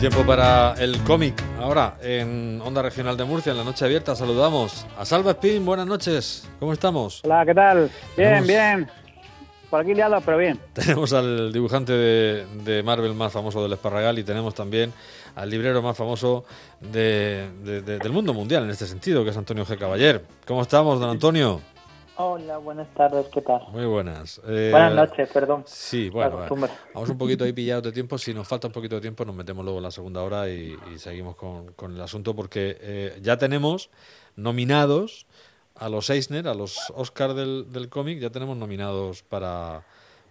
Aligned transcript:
tiempo 0.00 0.24
para 0.24 0.72
el 0.78 0.96
cómic. 1.04 1.34
Ahora, 1.58 1.98
en 2.00 2.58
Onda 2.64 2.80
Regional 2.80 3.18
de 3.18 3.24
Murcia, 3.24 3.52
en 3.52 3.58
la 3.58 3.64
noche 3.64 3.84
abierta, 3.84 4.16
saludamos 4.16 4.86
a 4.98 5.04
Salva 5.04 5.32
Spin. 5.32 5.62
Buenas 5.62 5.86
noches, 5.86 6.48
¿cómo 6.58 6.72
estamos? 6.72 7.20
Hola, 7.22 7.44
¿qué 7.44 7.54
tal? 7.54 7.90
Bien, 8.16 8.46
bien. 8.46 8.88
Por 9.68 9.82
aquí 9.82 9.92
liado, 9.92 10.18
pero 10.24 10.38
bien. 10.38 10.58
Tenemos 10.72 11.12
al 11.12 11.52
dibujante 11.52 11.92
de, 11.92 12.46
de, 12.64 12.82
Marvel 12.82 13.12
más 13.12 13.30
famoso 13.30 13.62
del 13.62 13.74
Esparragal 13.74 14.18
y 14.18 14.24
tenemos 14.24 14.54
también 14.54 14.90
al 15.34 15.50
librero 15.50 15.82
más 15.82 15.98
famoso 15.98 16.46
de, 16.80 17.50
del 17.62 18.10
mundo 18.10 18.32
mundial 18.32 18.64
en 18.64 18.70
este 18.70 18.86
sentido, 18.86 19.22
que 19.22 19.30
es 19.30 19.36
Antonio 19.36 19.66
G. 19.66 19.76
Caballer. 19.76 20.24
¿Cómo 20.46 20.62
estamos, 20.62 20.98
don 20.98 21.10
Antonio? 21.10 21.60
Hola, 22.22 22.58
buenas 22.58 22.92
tardes, 22.92 23.28
¿qué 23.32 23.40
tal? 23.40 23.62
Muy 23.72 23.86
buenas. 23.86 24.42
Eh, 24.46 24.68
buenas 24.70 24.94
noches, 24.94 25.26
perdón. 25.32 25.64
Sí, 25.66 26.10
bueno, 26.10 26.46
vamos 26.92 27.08
un 27.08 27.16
poquito 27.16 27.44
ahí 27.44 27.54
pillados 27.54 27.84
de 27.84 27.92
tiempo. 27.92 28.18
Si 28.18 28.34
nos 28.34 28.46
falta 28.46 28.66
un 28.66 28.74
poquito 28.74 28.96
de 28.96 29.00
tiempo, 29.00 29.24
nos 29.24 29.34
metemos 29.34 29.64
luego 29.64 29.78
en 29.78 29.84
la 29.84 29.90
segunda 29.90 30.22
hora 30.22 30.46
y, 30.46 30.76
seguimos 30.98 31.34
con, 31.34 31.72
con, 31.72 31.94
el 31.94 32.00
asunto, 32.02 32.36
porque 32.36 32.76
eh, 32.78 33.18
ya 33.22 33.38
tenemos 33.38 33.88
nominados 34.36 35.24
a 35.76 35.88
los 35.88 36.10
Eisner, 36.10 36.46
a 36.46 36.52
los 36.52 36.92
Oscar 36.94 37.32
del, 37.32 37.72
del 37.72 37.88
cómic, 37.88 38.18
ya 38.18 38.28
tenemos 38.28 38.54
nominados 38.58 39.22
para, 39.22 39.86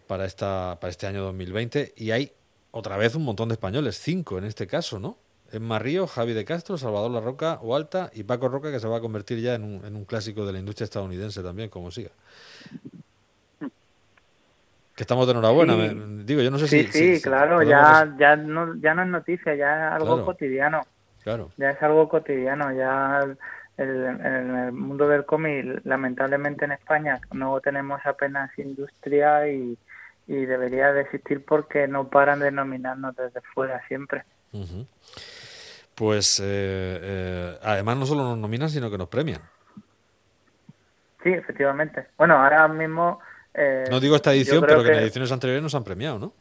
para, 0.06 0.26
esta, 0.26 0.78
para 0.80 0.92
este 0.92 1.08
año 1.08 1.24
2020 1.24 1.96
y 1.98 2.12
hay 2.12 2.34
otra 2.70 2.98
vez 2.98 3.16
un 3.16 3.26
montón 3.26 3.50
de 3.50 3.54
españoles, 3.54 3.98
cinco 3.98 4.38
en 4.38 4.44
este 4.44 4.68
caso, 4.68 5.00
¿no? 5.00 5.18
Emma 5.52 5.80
Río, 5.80 6.08
Javi 6.08 6.34
de 6.34 6.46
Castro, 6.46 6.78
Salvador 6.78 7.12
La 7.12 7.20
Roca, 7.20 7.60
Alta 7.74 8.10
y 8.14 8.24
Paco 8.24 8.50
Roca, 8.50 8.72
que 8.72 8.80
se 8.80 8.88
va 8.88 8.98
a 8.98 9.02
convertir 9.02 9.40
ya 9.40 9.56
en 9.56 9.64
un, 9.64 9.86
en 9.86 9.96
un 9.96 10.06
clásico 10.06 10.46
de 10.46 10.54
la 10.54 10.60
industria 10.60 10.86
estadounidense 10.86 11.42
también, 11.44 11.70
como 11.70 11.92
siga. 11.92 12.12
Que 13.60 15.04
estamos 15.04 15.28
de 15.28 15.32
enhorabuena, 15.32 15.76
digo, 16.26 16.42
yo 16.42 16.52
no 16.52 16.60
sé 16.60 16.68
sí, 16.68 16.84
si... 16.92 17.16
Sí, 17.16 17.22
claro, 17.22 17.64
ya, 17.64 18.14
ya, 18.20 18.36
no, 18.36 18.76
ya 18.76 18.94
no 18.94 19.04
es 19.04 19.08
noticia, 19.08 19.56
ya 19.56 19.88
es 19.88 19.94
algo 19.94 20.26
cotidiano. 20.26 20.82
Claro. 21.24 21.52
Ya 21.58 21.72
es 21.72 21.82
algo 21.82 22.10
cotidiano, 22.10 22.74
ya 22.74 23.22
el, 23.78 23.88
en 23.88 24.56
el 24.56 24.72
mundo 24.74 25.08
del 25.08 25.26
cómic, 25.26 25.82
lamentablemente 25.86 26.66
en 26.66 26.74
España 26.74 27.22
no 27.32 27.62
tenemos 27.62 28.02
apenas 28.06 28.52
industria 28.60 29.48
y, 29.48 29.78
y 30.28 30.46
debería 30.46 30.92
de 30.92 31.02
existir 31.02 31.44
porque 31.46 31.88
no 31.88 32.10
paran 32.10 32.40
de 32.40 32.52
nominarnos 32.52 33.16
desde 33.16 33.42
fuera 33.54 33.82
siempre. 33.88 34.24
Pues 36.00 36.40
eh, 36.40 36.46
eh, 36.46 37.60
además 37.62 37.98
no 37.98 38.06
solo 38.06 38.24
nos 38.24 38.38
nominan, 38.38 38.70
sino 38.70 38.90
que 38.90 38.98
nos 38.98 39.10
premian. 39.10 39.42
Sí, 41.22 41.30
efectivamente. 41.30 42.08
Bueno, 42.18 42.36
ahora 42.36 42.70
mismo... 42.70 43.20
Eh, 43.54 43.84
no 43.92 44.00
digo 44.00 44.16
esta 44.16 44.34
edición, 44.34 44.64
pero 44.66 44.82
que, 44.82 44.94
en 44.94 45.00
ediciones 45.00 45.30
anteriores 45.30 45.62
nos 45.62 45.76
han 45.76 45.84
premiado, 45.84 46.18
¿no? 46.18 46.34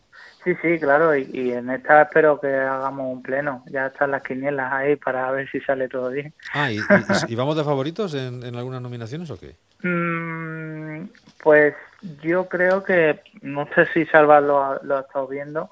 Sí, 0.45 0.55
sí, 0.63 0.79
claro, 0.79 1.17
y, 1.17 1.51
en 1.51 1.71
esta 1.71 2.03
espero 2.03 2.39
que 2.39 2.55
hagamos 2.55 3.13
un 3.13 3.21
pleno. 3.21 3.65
Ya 3.67 3.87
están 3.87 4.13
las 4.13 4.23
quinielas 4.23 4.73
ahí 4.73 4.95
para 4.95 5.29
ver 5.33 5.51
si 5.51 5.59
sale 5.63 5.89
todo 5.89 6.11
bien. 6.11 6.33
Ah, 6.55 6.71
¿y, 6.71 6.79
y, 7.27 7.35
vamos 7.35 7.57
de 7.57 7.65
favoritos 7.65 8.15
en, 8.15 8.55
algunas 8.55 8.81
nominaciones 8.81 9.29
o 9.29 9.41
qué? 9.41 9.57
Mm, 9.83 11.09
pues 11.43 11.75
yo 12.23 12.49
creo 12.49 12.85
que, 12.85 13.23
no 13.43 13.69
sé 13.75 13.87
si 13.93 14.07
Salva 14.07 14.41
lo, 14.41 14.81
lo 14.85 14.99
ha 14.99 15.01
estado 15.01 15.27
viendo, 15.27 15.69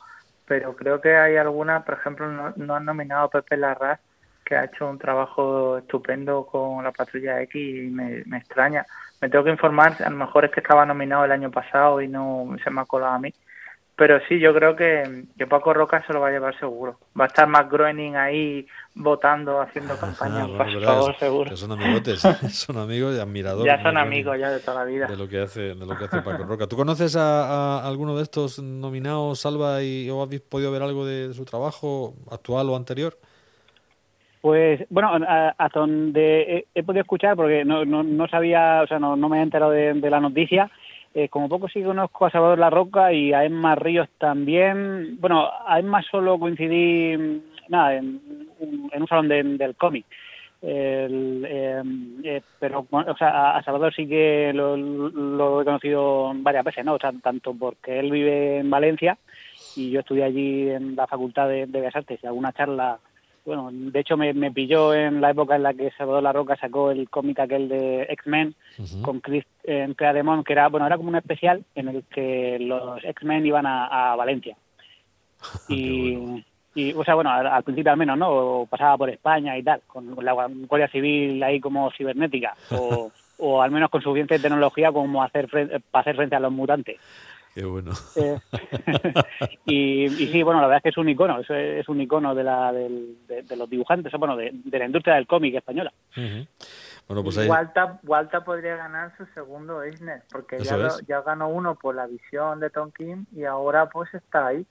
pero 0.46 0.76
creo 0.76 1.00
que 1.00 1.16
hay 1.16 1.36
alguna, 1.36 1.84
por 1.84 1.94
ejemplo, 1.94 2.52
no, 2.56 2.74
han 2.74 2.84
nominado 2.84 3.24
a 3.24 3.30
Pepe 3.30 3.56
Larraz, 3.56 4.00
que 4.44 4.56
ha 4.56 4.64
hecho 4.64 4.88
un 4.88 4.98
trabajo 4.98 5.78
estupendo 5.78 6.46
con 6.46 6.84
la 6.84 6.92
Patrulla 6.92 7.42
X 7.42 7.54
y 7.56 7.90
me, 7.90 8.20
extraña. 8.38 8.86
Me 9.20 9.28
tengo 9.28 9.44
que 9.44 9.50
informar, 9.50 9.96
a 10.04 10.10
lo 10.10 10.16
mejor 10.16 10.44
es 10.44 10.52
que 10.52 10.60
estaba 10.60 10.86
nominado 10.86 11.24
el 11.24 11.32
año 11.32 11.50
pasado 11.50 12.00
y 12.00 12.06
no 12.06 12.56
se 12.62 12.70
me 12.70 12.80
ha 12.80 12.84
colado 12.84 13.14
a 13.14 13.18
mí. 13.18 13.34
Pero 13.96 14.20
sí, 14.28 14.38
yo 14.38 14.52
creo 14.52 14.76
que, 14.76 15.24
que 15.38 15.46
Paco 15.46 15.72
Roca 15.72 16.04
se 16.06 16.12
lo 16.12 16.20
va 16.20 16.28
a 16.28 16.30
llevar 16.30 16.58
seguro. 16.58 16.98
Va 17.18 17.24
a 17.24 17.28
estar 17.28 17.48
más 17.48 17.68
Groening 17.70 18.14
ahí 18.14 18.66
votando, 18.94 19.58
haciendo 19.58 19.96
campaña, 19.96 20.46
ah, 20.58 21.14
seguro. 21.18 21.56
son 21.56 21.72
amigotes, 21.72 22.20
son 22.50 22.76
amigos 22.76 23.16
y 23.16 23.20
admiradores. 23.20 23.64
Ya 23.64 23.82
son 23.82 23.96
amigos 23.96 24.38
ya 24.38 24.50
de 24.50 24.60
toda 24.60 24.80
la 24.80 24.84
vida. 24.84 25.06
De 25.06 25.16
lo 25.16 25.26
que 25.26 25.40
hace, 25.40 25.74
de 25.74 25.86
lo 25.86 25.96
que 25.96 26.04
hace 26.04 26.20
Paco 26.20 26.44
Roca. 26.44 26.66
¿Tú 26.66 26.76
conoces 26.76 27.16
a, 27.16 27.86
alguno 27.88 28.14
de 28.16 28.22
estos 28.22 28.62
nominados, 28.62 29.40
Salva, 29.40 29.82
y 29.82 30.10
o 30.10 30.22
has 30.22 30.40
podido 30.40 30.70
ver 30.72 30.82
algo 30.82 31.06
de, 31.06 31.32
su 31.32 31.46
trabajo 31.46 32.16
actual 32.30 32.68
o 32.68 32.76
anterior? 32.76 33.16
Pues 34.42 34.84
bueno, 34.90 35.10
hasta 35.58 35.80
donde 35.80 36.66
he, 36.74 36.82
podido 36.82 37.00
escuchar, 37.00 37.34
porque 37.34 37.64
no, 37.64 37.86
no, 37.86 38.28
sabía, 38.28 38.82
o 38.82 38.86
sea, 38.86 38.98
no, 38.98 39.16
me 39.16 39.38
he 39.38 39.42
enterado 39.42 39.72
de, 39.72 39.94
de 39.94 40.10
la 40.10 40.20
noticia, 40.20 40.70
eh, 41.16 41.30
como 41.30 41.48
poco 41.48 41.66
sí 41.66 41.82
conozco 41.82 42.26
a 42.26 42.30
Salvador 42.30 42.58
La 42.58 42.68
Roca 42.68 43.10
y 43.10 43.32
a 43.32 43.42
Emma 43.42 43.74
Ríos 43.74 44.06
también. 44.18 45.16
Bueno, 45.18 45.48
a 45.66 45.78
Emma 45.78 46.02
solo 46.02 46.38
coincidí 46.38 47.16
mm, 47.16 47.40
nada, 47.68 47.94
en, 47.94 48.20
un 48.60 49.08
salón 49.08 49.28
del 49.28 49.74
cómic. 49.76 50.04
Em, 50.60 51.42
eh, 52.22 52.42
pero 52.60 52.86
o 52.90 53.16
sea, 53.16 53.56
a 53.56 53.62
Salvador 53.62 53.94
sí 53.94 54.06
que 54.06 54.52
lo, 54.52 55.62
he 55.62 55.64
conocido 55.64 56.32
varias 56.34 56.64
veces, 56.66 56.84
¿no? 56.84 56.94
O 56.94 56.98
sea, 56.98 57.12
tanto 57.22 57.54
porque 57.54 57.98
él 57.98 58.10
vive 58.10 58.58
en 58.58 58.68
Valencia 58.68 59.16
y 59.74 59.90
yo 59.90 60.00
estudié 60.00 60.24
allí 60.24 60.68
en 60.68 60.96
la 60.96 61.06
Facultad 61.06 61.48
de, 61.48 61.66
de 61.66 61.80
Bellas 61.80 61.96
Artes 61.96 62.20
y 62.22 62.26
alguna 62.26 62.52
charla 62.52 62.98
bueno, 63.46 63.70
de 63.72 64.00
hecho 64.00 64.16
me, 64.16 64.34
me, 64.34 64.50
pilló 64.50 64.92
en 64.92 65.20
la 65.20 65.30
época 65.30 65.54
en 65.54 65.62
la 65.62 65.72
que 65.72 65.92
Salvador 65.92 66.22
La 66.22 66.32
Roca 66.32 66.56
sacó 66.56 66.90
el 66.90 67.08
cómic 67.08 67.38
aquel 67.38 67.68
de 67.68 68.02
X-Men 68.10 68.56
con 69.02 69.20
Chris 69.20 69.44
eh, 69.62 69.88
Claremont, 69.96 70.44
que 70.44 70.52
era, 70.52 70.68
bueno, 70.68 70.86
era 70.86 70.96
como 70.96 71.10
un 71.10 71.16
especial 71.16 71.64
en 71.76 71.88
el 71.88 72.04
que 72.04 72.58
los 72.58 73.02
X-Men 73.04 73.46
iban 73.46 73.64
a, 73.66 74.16
Valencia. 74.16 74.56
y, 75.68 76.44
y, 76.74 76.92
o 76.92 77.04
sea, 77.04 77.14
bueno, 77.14 77.30
al, 77.30 77.62
principio 77.62 77.92
al 77.92 77.98
menos, 77.98 78.18
¿no? 78.18 78.66
pasaba 78.68 78.98
por 78.98 79.10
España 79.10 79.56
y 79.56 79.62
tal, 79.62 79.80
con 79.86 80.16
la 80.24 80.32
Guardia 80.32 80.88
Civil 80.88 81.40
ahí 81.42 81.60
como 81.60 81.92
cibernética, 81.92 82.54
o, 82.72 83.12
o 83.38 83.62
al 83.62 83.70
menos 83.70 83.90
con 83.90 84.02
suficiente 84.02 84.40
tecnología 84.40 84.90
como 84.90 85.22
hacer 85.22 85.48
frente, 85.48 85.78
para 85.78 86.00
hacer 86.00 86.16
frente 86.16 86.34
a 86.34 86.40
los 86.40 86.52
mutantes. 86.52 86.98
Qué 87.56 87.64
bueno. 87.64 87.92
Eh, 88.16 88.38
y, 89.64 90.10
sí, 90.10 90.42
bueno, 90.42 90.60
la 90.60 90.66
verdad 90.66 90.76
es 90.76 90.82
que 90.82 90.88
es 90.90 90.98
un 90.98 91.08
icono, 91.08 91.40
es, 91.40 91.48
es 91.48 91.88
un 91.88 91.98
icono 92.02 92.34
de, 92.34 92.44
la, 92.44 92.70
de, 92.70 93.56
los 93.56 93.70
dibujantes, 93.70 94.12
bueno, 94.18 94.36
de, 94.36 94.52
la 94.70 94.84
industria 94.84 95.14
del 95.14 95.26
cómic 95.26 95.54
española. 95.54 95.90
Bueno, 97.08 97.24
pues 97.24 97.38
ahí... 97.38 97.48
Walter, 97.48 98.44
podría 98.44 98.76
ganar 98.76 99.16
su 99.16 99.24
segundo 99.32 99.82
Eisner, 99.82 100.22
porque 100.30 100.58
ya, 100.58 100.76
ya 101.08 101.22
ganó 101.22 101.48
uno 101.48 101.76
por 101.76 101.94
la 101.94 102.06
visión 102.06 102.60
de 102.60 102.68
Tom 102.68 102.92
King 102.92 103.24
y 103.34 103.44
ahora 103.44 103.88
pues 103.88 104.12
está 104.12 104.48
ahí. 104.48 104.66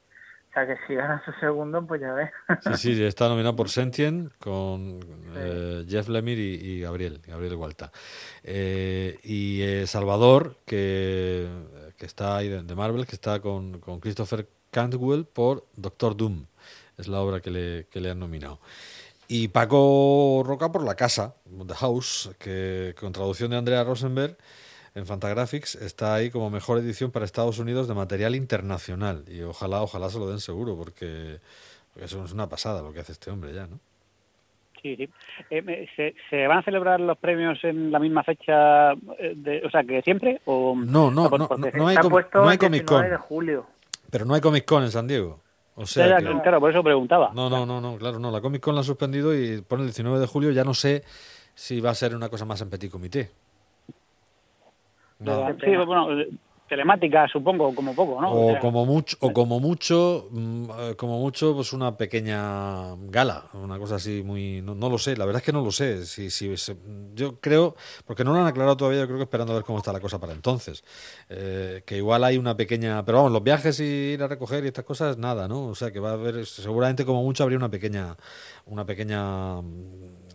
O 0.51 0.53
sea 0.53 0.67
que 0.67 0.77
si 0.85 0.93
gana 0.93 1.21
su 1.25 1.31
segundo, 1.39 1.85
pues 1.87 2.01
ya 2.01 2.13
ves. 2.13 2.29
Sí, 2.75 2.95
sí, 2.95 3.03
está 3.03 3.27
nominado 3.27 3.55
por 3.55 3.67
Sentient 3.67 4.31
con 4.37 4.99
eh, 5.35 5.83
Jeff 5.89 6.07
Lemire 6.07 6.39
y, 6.39 6.81
Gabriel, 6.81 7.19
Gabriel 7.25 7.55
Walta. 7.55 7.91
Eh, 8.43 9.17
y 9.23 9.85
Salvador, 9.87 10.57
que 10.65 11.45
que 11.97 12.05
está 12.05 12.37
ahí 12.37 12.49
de, 12.49 12.75
Marvel, 12.75 13.05
que 13.05 13.15
está 13.15 13.39
con, 13.39 13.79
con, 13.79 13.99
Christopher 13.99 14.47
Cantwell 14.71 15.25
por 15.25 15.65
Doctor 15.75 16.15
Doom. 16.15 16.45
Es 16.97 17.07
la 17.07 17.21
obra 17.21 17.41
que 17.41 17.51
le, 17.51 17.87
que 17.89 17.99
le 17.99 18.11
han 18.11 18.19
nominado. 18.19 18.59
Y 19.27 19.47
Paco 19.47 20.43
Roca 20.45 20.71
por 20.71 20.83
La 20.83 20.95
Casa, 20.95 21.35
The 21.67 21.73
House, 21.75 22.29
que 22.37 22.95
con 22.99 23.11
traducción 23.11 23.51
de 23.51 23.57
Andrea 23.57 23.83
Rosenberg 23.83 24.37
en 24.93 25.05
Fantagraphics 25.05 25.75
está 25.75 26.15
ahí 26.15 26.29
como 26.29 26.49
mejor 26.49 26.77
edición 26.77 27.11
para 27.11 27.25
Estados 27.25 27.59
Unidos 27.59 27.87
de 27.87 27.95
material 27.95 28.35
internacional. 28.35 29.25
Y 29.27 29.41
ojalá, 29.41 29.81
ojalá 29.81 30.09
se 30.09 30.19
lo 30.19 30.29
den 30.29 30.39
seguro, 30.39 30.77
porque, 30.77 31.39
porque 31.91 32.05
eso 32.05 32.23
es 32.23 32.31
una 32.31 32.47
pasada 32.47 32.81
lo 32.81 32.93
que 32.93 32.99
hace 32.99 33.11
este 33.11 33.31
hombre 33.31 33.53
ya, 33.53 33.67
¿no? 33.67 33.79
Sí, 34.85 34.95
sí. 34.95 35.09
Eh, 35.49 36.13
¿se, 36.29 36.45
van 36.45 36.59
a 36.59 36.61
celebrar 36.61 36.99
los 36.99 37.17
premios 37.17 37.57
en 37.63 37.91
la 37.91 37.97
misma 37.97 38.23
fecha, 38.23 38.91
eh, 39.17 39.63
o 39.65 39.69
sea, 39.71 39.83
que 39.83 40.03
siempre? 40.03 40.41
O, 40.45 40.75
no, 40.75 41.09
no, 41.09 41.27
no, 41.27 41.37
no, 41.37 41.87
hay, 41.87 41.95
no 41.95 42.47
hay 42.47 42.57
Comic 42.59 42.85
Con. 42.85 43.09
De 43.09 43.17
julio. 43.17 43.65
Pero 44.11 44.25
no 44.25 44.35
hay 44.35 44.41
Comic 44.41 44.63
Con 44.63 44.83
en 44.83 44.91
San 44.91 45.07
Diego. 45.07 45.39
O 45.73 45.87
sea, 45.87 46.17
claro, 46.17 46.59
por 46.59 46.69
eso 46.69 46.83
preguntaba. 46.83 47.31
No, 47.33 47.49
no, 47.49 47.65
no, 47.65 47.81
no, 47.81 47.97
claro, 47.97 48.19
no. 48.19 48.29
La 48.29 48.41
Comic 48.41 48.61
Con 48.61 48.75
la 48.75 48.81
ha 48.81 48.83
suspendido 48.83 49.33
y 49.33 49.59
pone 49.63 49.81
el 49.81 49.87
19 49.87 50.19
de 50.19 50.27
julio. 50.27 50.51
Ya 50.51 50.63
no 50.63 50.75
sé 50.75 51.03
si 51.55 51.81
va 51.81 51.89
a 51.89 51.95
ser 51.95 52.15
una 52.15 52.29
cosa 52.29 52.45
más 52.45 52.61
en 52.61 52.69
petit 52.69 52.91
comité. 52.91 53.31
No. 55.17 55.47
Sí, 55.63 55.75
bueno, 55.77 56.09
telemática, 56.67 57.27
supongo, 57.27 57.73
como 57.75 57.93
poco, 57.93 58.19
¿no? 58.19 58.31
O, 58.31 58.59
como 58.59 58.85
mucho, 58.85 59.17
o 59.19 59.31
como 59.31 59.59
mucho, 59.59 60.27
mm, 60.31 60.63
eh, 60.79 60.95
como 60.95 61.19
mucho, 61.19 61.53
pues 61.53 61.73
una 61.73 61.95
pequeña 61.95 62.95
gala, 63.07 63.45
una 63.53 63.77
cosa 63.77 63.95
así 63.95 64.23
muy, 64.23 64.61
no, 64.61 64.89
lo 64.89 64.97
sé, 64.97 65.15
la 65.15 65.25
verdad 65.25 65.41
es 65.41 65.45
que 65.45 65.51
no 65.51 65.61
lo 65.61 65.71
sé. 65.71 66.05
Si, 66.05 66.31
si, 66.31 66.53
yo 67.13 67.39
creo, 67.39 67.75
porque 68.05 68.23
no 68.23 68.33
lo 68.33 68.39
han 68.39 68.47
aclarado 68.47 68.77
todavía, 68.77 69.01
yo 69.01 69.05
creo 69.05 69.17
que 69.17 69.23
esperando 69.23 69.53
a 69.53 69.57
ver 69.57 69.65
cómo 69.65 69.77
está 69.77 69.93
la 69.93 69.99
cosa 69.99 70.19
para 70.19 70.33
entonces, 70.33 70.83
eh, 71.29 71.83
que 71.85 71.97
igual 71.97 72.23
hay 72.23 72.37
una 72.37 72.57
pequeña, 72.57 73.05
pero 73.05 73.19
vamos, 73.19 73.31
los 73.31 73.43
viajes 73.43 73.79
y 73.79 73.83
ir 74.13 74.23
a 74.23 74.27
recoger 74.27 74.63
y 74.63 74.67
estas 74.67 74.85
cosas, 74.85 75.17
nada, 75.17 75.47
¿no? 75.47 75.67
O 75.67 75.75
sea, 75.75 75.91
que 75.91 75.99
va 75.99 76.11
a 76.11 76.13
haber, 76.13 76.45
seguramente 76.47 77.05
como 77.05 77.21
mucho 77.21 77.43
habría 77.43 77.59
una 77.59 77.69
pequeña, 77.69 78.15
una 78.65 78.85
pequeña 78.85 79.61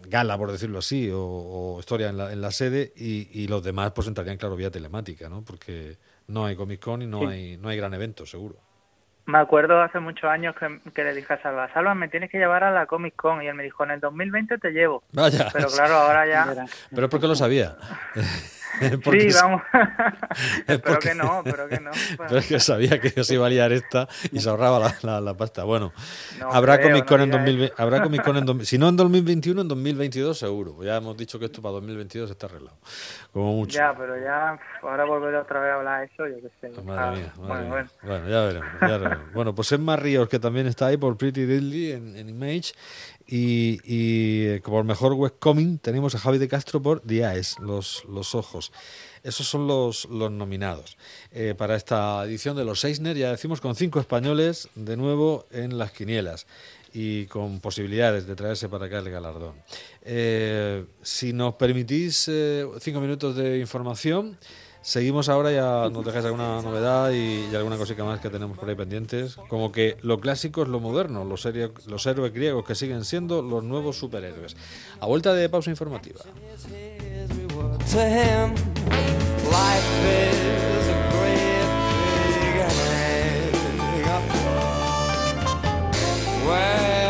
gala, 0.08 0.38
por 0.38 0.52
decirlo 0.52 0.78
así, 0.78 1.10
o, 1.12 1.76
historia 1.80 2.10
en 2.10 2.18
la, 2.18 2.32
en 2.32 2.40
la 2.40 2.50
sede 2.52 2.92
y, 2.96 3.28
y 3.32 3.48
los 3.48 3.62
demás 3.62 3.92
pues 3.92 4.06
entrarían, 4.06 4.36
claro, 4.36 4.54
vía 4.54 4.70
telemática, 4.70 5.28
¿no? 5.28 5.42
Porque 5.42 5.98
no 6.30 6.46
hay 6.46 6.56
Comic 6.56 6.80
Con 6.80 7.02
y 7.02 7.06
no 7.06 7.28
hay 7.28 7.56
no 7.56 7.68
hay 7.68 7.76
gran 7.76 7.92
evento, 7.94 8.24
seguro. 8.24 8.56
Me 9.26 9.38
acuerdo 9.38 9.80
hace 9.80 10.00
muchos 10.00 10.28
años 10.28 10.56
que, 10.56 11.04
le 11.04 11.14
dije 11.14 11.32
a 11.32 11.40
Salva, 11.40 11.72
Salva, 11.72 11.94
me 11.94 12.08
tienes 12.08 12.30
que 12.30 12.38
llevar 12.38 12.64
a 12.64 12.72
la 12.72 12.86
Comic 12.86 13.14
Con. 13.14 13.42
Y 13.42 13.46
él 13.46 13.54
me 13.54 13.62
dijo, 13.62 13.84
en 13.84 13.92
el 13.92 14.00
2020 14.00 14.58
te 14.58 14.70
llevo. 14.70 15.04
Vaya. 15.12 15.48
Pero 15.52 15.68
claro, 15.68 15.94
ahora 15.94 16.26
ya... 16.26 16.66
Pero 16.90 17.04
es 17.04 17.10
porque 17.10 17.28
lo 17.28 17.36
sabía. 17.36 17.76
sí, 18.80 19.28
vamos. 19.40 19.62
pero 20.66 20.98
que 20.98 21.14
no, 21.14 21.42
pero 21.44 21.68
que 21.68 21.78
no. 21.78 21.90
Pero 22.18 22.38
es 22.38 22.46
que 22.46 22.58
sabía 22.58 23.00
que 23.00 23.22
se 23.22 23.34
iba 23.34 23.46
a 23.46 23.50
liar 23.50 23.72
esta 23.72 24.08
y 24.32 24.40
se 24.40 24.48
ahorraba 24.48 24.94
la, 25.02 25.20
la, 25.20 25.34
pasta. 25.36 25.64
Bueno, 25.64 25.92
habrá 26.50 26.80
Comic 26.80 27.04
Con 27.04 27.20
en 27.20 27.30
2020, 27.30 27.74
habrá 27.80 28.02
Comic 28.02 28.24
Con 28.24 28.36
en 28.36 28.64
si 28.64 28.78
no 28.78 28.88
en 28.88 28.96
2021, 28.96 29.60
en 29.60 29.68
2022 29.68 30.38
seguro. 30.38 30.82
Ya 30.82 30.96
hemos 30.96 31.16
dicho 31.16 31.38
que 31.38 31.44
esto 31.44 31.62
para 31.62 31.74
2022 31.74 32.30
está 32.30 32.46
arreglado. 32.46 32.76
Como 33.32 33.52
mucho. 33.54 33.78
Ya, 33.78 33.94
pero 33.96 34.20
ya 34.20 34.58
ahora 34.82 35.04
volver 35.04 35.34
otra 35.36 35.60
vez 35.60 35.70
a 35.70 35.74
hablar 35.76 36.00
de 36.00 36.06
eso, 36.06 36.26
yo 36.26 36.36
qué 36.42 36.50
sé. 36.74 36.82
Madre 36.82 37.18
mía, 37.18 37.32
madre 37.38 37.68
bueno, 37.68 37.68
Bueno. 37.68 37.90
bueno, 38.02 38.28
ya 38.28 38.40
veremos, 38.40 38.68
ya 38.80 38.98
veremos. 38.98 39.32
bueno, 39.34 39.54
pues 39.54 39.70
Emma 39.72 39.96
Ríos, 39.96 40.28
que 40.28 40.38
también 40.40 40.66
está 40.66 40.86
ahí 40.86 40.96
por 40.96 41.16
Pretty 41.16 41.44
Deadly 41.44 41.92
en, 41.92 42.16
en 42.16 42.28
Image. 42.28 42.72
Y, 43.32 43.78
y 43.84 44.46
eh, 44.46 44.60
por 44.64 44.82
mejor 44.82 45.12
webcomic 45.12 45.80
tenemos 45.82 46.16
a 46.16 46.18
Javi 46.18 46.38
de 46.38 46.48
Castro 46.48 46.82
por 46.82 46.98
The 47.00 47.18
Eyes, 47.22 47.56
los, 47.60 48.04
los 48.06 48.34
ojos. 48.34 48.72
Esos 49.22 49.46
son 49.46 49.68
los, 49.68 50.06
los 50.06 50.32
nominados 50.32 50.96
eh, 51.30 51.54
para 51.56 51.76
esta 51.76 52.24
edición 52.24 52.56
de 52.56 52.64
los 52.64 52.82
Eisner, 52.84 53.16
ya 53.16 53.30
decimos, 53.30 53.60
con 53.60 53.76
cinco 53.76 54.00
españoles 54.00 54.68
de 54.74 54.96
nuevo 54.96 55.46
en 55.52 55.78
las 55.78 55.92
quinielas 55.92 56.46
y 56.92 57.26
con 57.26 57.60
posibilidades 57.60 58.26
de 58.26 58.34
traerse 58.36 58.68
para 58.68 58.86
acá 58.86 58.98
el 58.98 59.10
galardón. 59.10 59.54
Eh, 60.02 60.84
si 61.02 61.32
nos 61.32 61.54
permitís 61.54 62.30
cinco 62.80 63.00
minutos 63.00 63.36
de 63.36 63.58
información. 63.58 64.38
Seguimos 64.82 65.28
ahora, 65.28 65.52
ya 65.52 65.90
nos 65.90 66.06
dejáis 66.06 66.24
alguna 66.24 66.62
novedad 66.62 67.10
y, 67.10 67.54
alguna 67.54 67.76
cosita 67.76 68.02
más 68.02 68.18
que 68.20 68.30
tenemos 68.30 68.56
por 68.56 68.66
ahí 68.66 68.74
pendientes. 68.74 69.36
Como 69.48 69.72
que 69.72 69.98
lo 70.00 70.20
clásico 70.20 70.62
es 70.62 70.68
lo 70.68 70.80
moderno, 70.80 71.24
los, 71.24 71.46
los 71.86 72.06
héroes 72.06 72.32
griegos 72.32 72.64
que 72.64 72.74
siguen 72.74 73.04
siendo 73.04 73.42
los 73.42 73.62
nuevos 73.62 73.98
superhéroes. 73.98 74.56
A 75.00 75.06
vuelta 75.06 75.34
de 75.34 75.50
pausa 75.50 75.68
informativa. 75.68 76.20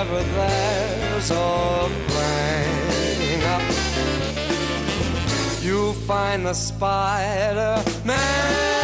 whenever 0.00 0.23
there's 0.32 1.31
a 1.31 1.91
bang 2.08 3.43
up. 3.44 3.62
You'll 5.62 5.93
find 5.93 6.47
the 6.47 6.55
Spider 6.55 7.82
Man. 8.05 8.80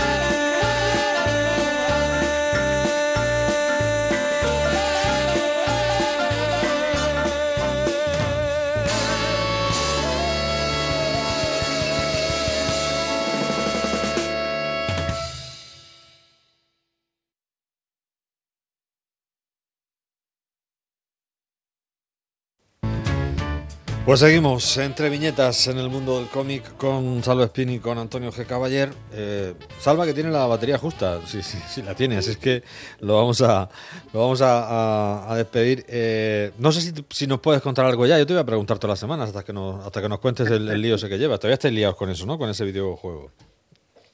Pues 24.07 24.21
seguimos 24.21 24.79
entre 24.79 25.11
viñetas 25.11 25.67
en 25.67 25.79
el 25.79 25.89
mundo 25.89 26.21
del 26.21 26.29
cómic 26.29 26.77
con 26.77 27.25
Salva 27.25 27.49
Spini 27.49 27.75
y 27.75 27.79
con 27.81 27.99
Antonio 27.99 28.31
G. 28.31 28.47
Caballer. 28.47 28.91
Eh, 29.13 29.53
Salva 29.81 30.07
que 30.07 30.15
tiene 30.15 30.31
la 30.31 30.47
batería 30.47 30.79
justa, 30.79 31.21
sí, 31.27 31.43
sí, 31.43 31.59
sí 31.67 31.83
la 31.83 31.93
tiene, 31.97 32.17
así 32.17 32.31
es 32.31 32.37
que 32.37 32.63
lo 33.01 33.17
vamos 33.17 33.43
a, 33.43 33.69
lo 34.13 34.21
vamos 34.21 34.41
a, 34.45 35.35
despedir. 35.37 35.85
Eh, 35.89 36.53
no 36.57 36.71
sé 36.71 36.83
si, 36.83 36.93
si, 37.11 37.27
nos 37.27 37.41
puedes 37.41 37.61
contar 37.61 37.85
algo 37.85 38.07
ya, 38.07 38.17
yo 38.17 38.25
te 38.25 38.33
voy 38.33 38.43
a 38.43 38.47
preguntar 38.47 38.79
todas 38.79 38.93
las 38.93 39.01
semanas 39.01 39.31
hasta 39.31 39.43
que 39.43 39.53
nos, 39.53 39.85
hasta 39.85 40.01
que 40.01 40.09
nos 40.09 40.21
cuentes 40.21 40.49
el, 40.53 40.81
lío 40.81 40.95
ese 40.95 41.09
que 41.09 41.19
llevas. 41.19 41.41
Todavía 41.41 41.55
estáis 41.55 41.75
liados 41.75 41.97
con 41.97 42.09
eso, 42.09 42.27
¿no? 42.27 42.39
Con 42.39 42.49
ese 42.49 42.65
videojuego. 42.65 43.33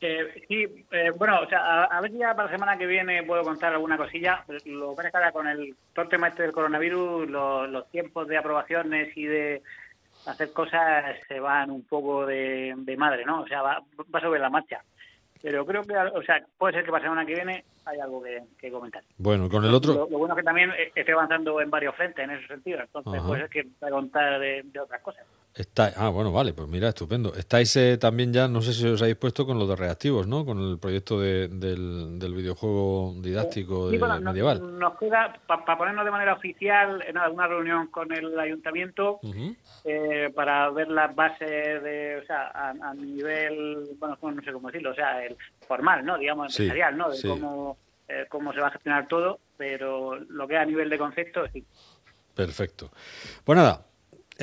Eh, 0.00 0.42
sí, 0.48 0.66
eh, 0.90 1.10
bueno, 1.16 1.38
o 1.42 1.48
sea, 1.48 1.84
a, 1.84 2.00
ver 2.00 2.10
si 2.10 2.18
ya 2.18 2.34
para 2.34 2.46
la 2.46 2.52
semana 2.52 2.78
que 2.78 2.86
viene 2.86 3.22
puedo 3.24 3.42
contar 3.42 3.74
alguna 3.74 3.98
cosilla. 3.98 4.42
Lo 4.64 4.96
que 4.96 5.10
pasa 5.12 5.32
con 5.32 5.46
el 5.46 5.76
todo 5.92 6.04
el 6.04 6.10
tema 6.10 6.28
este 6.28 6.44
del 6.44 6.52
coronavirus, 6.52 7.28
los 7.28 7.90
tiempos 7.90 8.26
de 8.26 8.38
aprobaciones 8.38 9.14
y 9.16 9.26
de 9.26 9.62
hacer 10.26 10.52
cosas 10.52 11.16
se 11.26 11.40
van 11.40 11.70
un 11.70 11.82
poco 11.82 12.26
de, 12.26 12.74
madre, 12.96 13.24
¿no? 13.24 13.42
O 13.42 13.46
sea, 13.46 13.62
va, 13.62 13.82
va, 14.14 14.20
sobre 14.20 14.40
la 14.40 14.50
marcha. 14.50 14.82
Pero 15.40 15.66
creo 15.66 15.82
que, 15.82 15.96
o 15.96 16.22
sea, 16.22 16.40
puede 16.56 16.74
ser 16.74 16.84
que 16.84 16.92
para 16.92 17.02
la 17.02 17.10
semana 17.10 17.26
que 17.26 17.34
viene 17.34 17.64
hay 17.84 17.98
algo 17.98 18.22
que, 18.22 18.70
comentar. 18.70 19.02
Bueno, 19.18 19.48
con 19.48 19.64
el 19.64 19.74
otro... 19.74 19.94
Lo, 19.94 20.06
bueno 20.06 20.34
es 20.34 20.38
que 20.38 20.44
también 20.44 20.70
estoy 20.94 21.14
avanzando 21.14 21.60
en 21.60 21.68
varios 21.68 21.96
frentes 21.96 22.24
en 22.24 22.30
ese 22.30 22.46
sentido, 22.46 22.80
entonces 22.80 23.20
puede 23.22 23.40
ser 23.40 23.50
que 23.50 23.66
va 23.82 23.88
a 23.88 23.90
contar 23.90 24.38
de 24.38 24.80
otras 24.80 25.02
cosas. 25.02 25.26
Está, 25.54 25.92
ah, 25.96 26.08
bueno, 26.08 26.32
vale, 26.32 26.54
pues 26.54 26.66
mira, 26.66 26.88
estupendo. 26.88 27.34
Estáis 27.34 27.76
eh, 27.76 27.98
también 27.98 28.32
ya, 28.32 28.48
no 28.48 28.62
sé 28.62 28.72
si 28.72 28.86
os 28.86 29.02
habéis 29.02 29.16
puesto 29.16 29.44
con 29.44 29.58
los 29.58 29.68
de 29.68 29.76
reactivos, 29.76 30.26
¿no? 30.26 30.46
Con 30.46 30.58
el 30.58 30.78
proyecto 30.78 31.20
de, 31.20 31.48
del, 31.48 32.18
del, 32.18 32.34
videojuego 32.34 33.16
didáctico 33.20 33.90
de, 33.90 33.98
medieval. 33.98 34.78
Nos, 34.78 34.96
queda, 34.96 35.38
para 35.46 35.76
ponernos 35.76 36.06
de 36.06 36.10
manera 36.10 36.32
oficial, 36.32 37.04
en 37.06 37.18
alguna 37.18 37.48
reunión 37.48 37.88
con 37.88 38.10
el 38.12 38.38
ayuntamiento 38.40 39.20
eh, 39.84 40.32
para 40.34 40.70
ver 40.70 40.88
las 40.88 41.14
bases 41.14 41.82
de, 41.82 42.20
o 42.22 42.26
sea, 42.26 42.50
a, 42.54 42.94
nivel, 42.94 43.90
bueno, 43.98 44.16
no 44.22 44.42
sé 44.42 44.52
cómo 44.52 44.68
decirlo, 44.68 44.92
o 44.92 44.94
sea, 44.94 45.22
el 45.22 45.36
formal, 45.68 46.02
¿no? 46.02 46.16
Digamos, 46.16 46.58
empresarial, 46.58 46.96
¿no? 46.96 47.10
De 47.10 47.20
cómo, 47.28 47.76
eh, 48.08 48.24
cómo 48.30 48.54
se 48.54 48.60
va 48.60 48.68
a 48.68 48.72
gestionar 48.72 49.06
todo, 49.06 49.38
pero 49.58 50.14
lo 50.16 50.48
que 50.48 50.54
es 50.54 50.60
a 50.60 50.64
nivel 50.64 50.88
de 50.88 50.96
concepto, 50.96 51.46
sí. 51.52 51.62
Perfecto. 52.34 52.90
Pues 53.44 53.54
nada, 53.54 53.84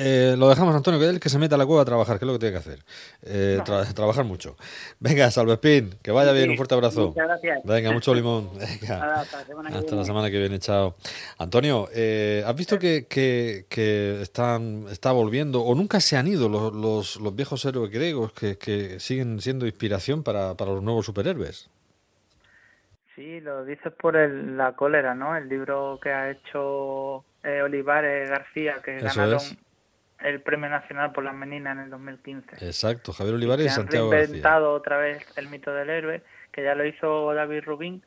eh, 0.02 0.34
lo 0.38 0.48
dejamos, 0.48 0.74
Antonio, 0.74 1.20
que 1.20 1.28
se 1.28 1.38
meta 1.38 1.56
a 1.56 1.58
la 1.58 1.66
cueva 1.66 1.82
a 1.82 1.84
trabajar, 1.84 2.18
que 2.18 2.24
es 2.24 2.26
lo 2.26 2.32
que 2.32 2.38
tiene 2.38 2.52
que 2.52 2.58
hacer. 2.58 2.78
Eh, 3.22 3.60
trabajar 3.94 4.24
mucho. 4.24 4.56
Venga, 4.98 5.30
Salvespín, 5.30 5.94
que 6.02 6.10
vaya 6.10 6.32
bien, 6.32 6.48
un 6.48 6.56
fuerte 6.56 6.74
abrazo. 6.74 7.08
Muchas 7.08 7.26
gracias. 7.26 7.60
Venga, 7.64 7.92
mucho 7.92 8.14
limón. 8.14 8.48
hasta, 8.60 9.94
la 9.94 10.04
semana, 10.04 10.30
que, 10.30 10.38
viene. 10.38 10.58
chao. 10.58 10.96
Antonio, 11.38 11.88
eh, 11.94 12.42
¿has 12.46 12.56
visto 12.56 12.78
que, 12.78 13.06
que, 13.08 14.22
están, 14.22 14.86
está 14.90 15.12
volviendo, 15.12 15.60
o 15.60 15.74
nunca 15.74 16.00
se 16.00 16.16
han 16.16 16.28
ido 16.28 16.48
los, 16.48 17.16
los, 17.16 17.36
viejos 17.36 17.62
héroes 17.66 17.90
griegos 17.90 18.32
que, 18.32 18.98
siguen 19.00 19.42
siendo 19.42 19.66
inspiración 19.66 20.22
para, 20.22 20.54
para 20.54 20.70
los 20.70 20.82
nuevos 20.82 21.04
superhéroes? 21.04 21.68
Sí, 23.14 23.40
lo 23.40 23.66
dices 23.66 23.92
por 23.92 24.16
el, 24.16 24.56
la 24.56 24.72
cólera, 24.72 25.14
¿no? 25.14 25.36
El 25.36 25.46
libro 25.46 26.00
que 26.02 26.08
ha 26.10 26.30
hecho 26.30 27.22
Olivares 27.44 28.30
García, 28.30 28.80
que 28.82 28.98
ganaron 28.98 29.40
el 30.22 30.40
Premio 30.42 30.68
Nacional 30.68 31.12
por 31.12 31.24
las 31.24 31.34
Meninas 31.34 31.76
en 31.76 31.84
el 31.84 31.90
2015. 31.90 32.64
Exacto, 32.64 33.12
Javier 33.12 33.34
Olivares 33.36 33.66
y, 33.66 33.68
y 33.68 33.72
Santiago 33.72 34.12
han 34.12 34.24
inventado 34.24 34.72
otra 34.72 34.98
vez 34.98 35.24
el 35.36 35.48
mito 35.48 35.72
del 35.72 35.90
héroe, 35.90 36.22
que 36.52 36.62
ya 36.62 36.74
lo 36.74 36.84
hizo 36.84 37.32
David 37.34 37.62
Rubin 37.64 38.02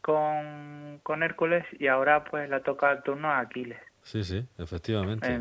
con, 0.00 1.00
con 1.02 1.22
Hércules 1.22 1.64
y 1.78 1.86
ahora 1.88 2.24
pues 2.24 2.48
le 2.48 2.60
toca 2.60 2.92
el 2.92 3.02
turno 3.02 3.30
a 3.30 3.40
Aquiles. 3.40 3.78
Sí, 4.02 4.24
sí, 4.24 4.44
efectivamente. 4.58 5.40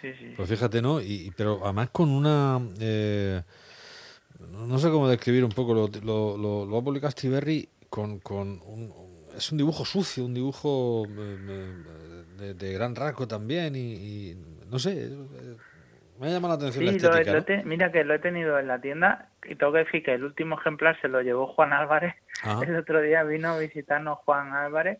sí, 0.00 0.12
sí. 0.18 0.34
Pues 0.36 0.48
fíjate, 0.48 0.80
¿no? 0.82 1.00
Y, 1.00 1.32
pero 1.36 1.60
además 1.64 1.90
con 1.90 2.10
una... 2.10 2.60
Eh, 2.78 3.42
no 4.50 4.78
sé 4.78 4.88
cómo 4.88 5.06
describir 5.08 5.44
un 5.44 5.50
poco, 5.50 5.74
lo, 5.74 5.88
lo, 6.02 6.36
lo, 6.38 6.64
lo 6.64 6.78
ha 6.78 6.82
publicado 6.82 7.12
con, 7.90 8.20
con 8.20 8.60
un, 8.64 8.92
es 9.36 9.52
un 9.52 9.58
dibujo 9.58 9.84
sucio, 9.84 10.24
un 10.24 10.32
dibujo 10.32 11.04
eh, 11.06 11.74
de, 12.38 12.54
de, 12.54 12.72
gran 12.72 12.94
rasgo 12.94 13.28
también 13.28 13.76
y 13.76 14.34
no 14.70 14.78
sé, 14.78 15.06
eh, 15.06 15.56
me 16.20 16.28
ha 16.28 16.30
llamado 16.30 16.54
la 16.54 16.68
atención 16.68 16.84
la 16.84 17.20
estética. 17.20 17.62
mira 17.64 17.90
que 17.90 18.04
lo 18.04 18.14
he 18.14 18.18
tenido 18.18 18.58
en 18.58 18.68
la 18.68 18.80
tienda 18.80 19.30
y 19.42 19.54
tengo 19.54 19.72
que 19.72 19.78
decir 19.80 20.02
que 20.02 20.14
el 20.14 20.24
último 20.24 20.58
ejemplar 20.60 21.00
se 21.00 21.08
lo 21.08 21.22
llevó 21.22 21.46
Juan 21.46 21.72
Álvarez. 21.72 22.14
El 22.66 22.76
otro 22.76 23.00
día 23.00 23.22
vino 23.22 23.48
a 23.48 23.58
visitarnos 23.58 24.18
Juan 24.18 24.52
Álvarez 24.52 24.98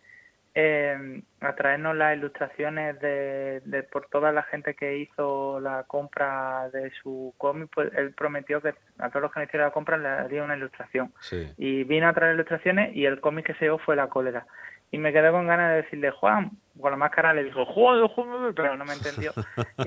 eh, 0.54 1.22
a 1.40 1.54
traernos 1.54 1.94
las 1.94 2.16
ilustraciones 2.16 2.98
de, 3.00 3.86
por 3.92 4.06
toda 4.08 4.32
la 4.32 4.42
gente 4.44 4.74
que 4.74 4.98
hizo 4.98 5.60
la 5.60 5.84
compra 5.84 6.68
de 6.70 6.90
su 7.02 7.34
cómic. 7.38 7.70
Pues 7.72 7.92
él 7.94 8.12
prometió 8.12 8.60
que 8.60 8.74
a 8.98 9.10
todos 9.10 9.22
los 9.22 9.32
que 9.32 9.44
hicieron 9.44 9.68
la 9.68 9.72
compra 9.72 9.96
le 9.98 10.08
haría 10.08 10.42
una 10.42 10.56
ilustración. 10.56 11.12
Y 11.56 11.84
vino 11.84 12.08
a 12.08 12.14
traer 12.14 12.34
ilustraciones 12.34 12.96
y 12.96 13.04
el 13.04 13.20
cómic 13.20 13.46
que 13.46 13.54
se 13.54 13.66
llevó 13.66 13.78
fue 13.78 13.94
La 13.94 14.08
Cólera 14.08 14.46
y 14.90 14.98
me 14.98 15.12
quedé 15.12 15.30
con 15.30 15.46
ganas 15.46 15.70
de 15.70 15.82
decirle 15.82 16.10
Juan, 16.10 16.50
con 16.80 16.90
la 16.90 16.96
máscara 16.96 17.32
le 17.34 17.44
dijo 17.44 17.64
Juan, 17.64 18.08
Juan, 18.08 18.54
pero 18.54 18.76
no 18.76 18.84
me 18.84 18.94
entendió. 18.94 19.32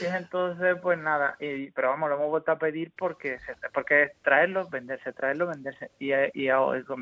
y, 0.00 0.04
entonces, 0.04 0.76
pues 0.82 0.98
nada, 0.98 1.36
y, 1.40 1.70
pero 1.70 1.88
vamos, 1.88 2.10
lo 2.10 2.16
hemos 2.16 2.28
vuelto 2.28 2.52
a 2.52 2.58
pedir 2.58 2.92
porque 2.96 3.38
porque 3.72 4.02
es 4.02 4.12
traerlo, 4.22 4.68
venderse, 4.68 5.12
traerlo, 5.12 5.46
venderse. 5.46 5.90
Y, 5.98 6.12
y, 6.12 6.50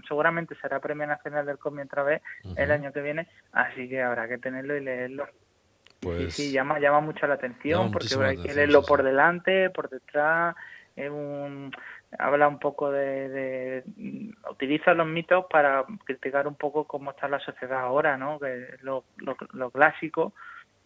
seguramente 0.07 0.55
será 0.61 0.79
Premio 0.79 1.07
Nacional 1.07 1.47
del 1.47 1.59
Cómic 1.59 1.87
otra 1.87 2.05
vez 2.05 2.23
el 2.57 2.71
año 2.71 2.93
que 2.93 3.03
viene, 3.03 3.27
así 3.53 3.89
que 3.89 4.03
habrá 4.03 4.29
que 4.29 4.39
tenerlo 4.39 4.77
y 4.77 4.81
leerlo. 4.81 5.29
Pues, 6.01 6.35
sí, 6.35 6.53
llama, 6.53 6.79
llama 6.79 7.01
mucho 7.01 7.27
la 7.27 7.35
atención 7.35 7.91
porque 7.91 8.15
hay 8.23 8.37
que 8.37 8.55
leerlo 8.55 8.83
por 8.83 9.03
delante, 9.03 9.71
por 9.71 9.89
detrás, 9.89 10.55
es 10.95 11.11
un 11.11 11.73
habla 12.19 12.49
un 12.49 12.59
poco 12.59 12.91
de, 12.91 13.85
utiliza 14.51 14.95
los 14.95 15.07
mitos 15.07 15.47
para 15.51 15.85
criticar 16.05 16.47
un 16.47 16.55
poco 16.55 16.85
cómo 16.85 17.11
está 17.11 17.29
la 17.29 17.41
sociedad 17.41 17.81
ahora, 17.81 18.17
¿no? 18.17 18.39
Que 18.39 18.77
lo, 18.83 19.05
lo, 19.19 19.71
clásico, 19.71 20.33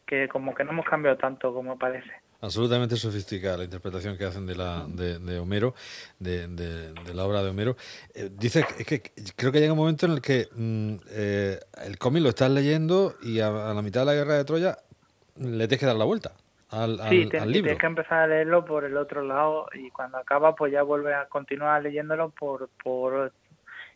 que 0.06 0.28
como 0.28 0.54
que 0.54 0.64
no 0.64 0.70
hemos 0.70 0.86
cambiado 0.86 1.16
tanto 1.16 1.52
como 1.52 1.78
parece. 1.78 2.10
Absolutamente 2.42 2.96
sofisticada 2.96 3.58
la 3.58 3.64
interpretación 3.64 4.16
que 4.16 4.24
hacen 4.24 4.46
de, 4.46 4.56
la, 4.56 4.86
de, 4.88 5.38
Homero, 5.38 5.74
de, 6.18 6.48
de, 6.48 7.14
la 7.14 7.26
obra 7.26 7.42
de 7.42 7.50
Homero. 7.50 7.76
Eh, 8.14 8.30
dice 8.32 8.64
que, 8.86 9.02
creo 9.36 9.52
que 9.52 9.60
llega 9.60 9.74
un 9.74 9.78
momento 9.78 10.06
en 10.06 10.12
el 10.12 10.22
que 10.22 10.48
mm, 10.54 10.94
eh, 11.10 11.60
el 11.84 11.98
cómic 11.98 12.22
lo 12.22 12.30
estás 12.30 12.50
leyendo 12.50 13.14
y 13.22 13.40
a, 13.40 13.50
la 13.50 13.82
mitad 13.82 14.00
de 14.00 14.06
la 14.06 14.14
guerra 14.14 14.34
de 14.36 14.44
Troya 14.44 14.78
le 15.36 15.68
tienes 15.68 15.80
que 15.80 15.86
dar 15.86 15.96
la 15.96 16.04
vuelta 16.04 16.32
al, 16.70 16.98
sí, 17.08 17.28
tienes 17.28 17.78
que 17.78 17.86
empezar 17.86 18.20
a 18.20 18.26
leerlo 18.28 18.64
por 18.64 18.84
el 18.84 18.96
otro 18.96 19.22
lado 19.22 19.66
y 19.74 19.90
cuando 19.90 20.18
acaba 20.18 20.54
pues 20.54 20.72
ya 20.72 20.82
vuelve 20.82 21.14
a 21.14 21.26
continuar 21.26 21.82
leyéndolo 21.82 22.30
por, 22.30 22.68
por 22.82 23.32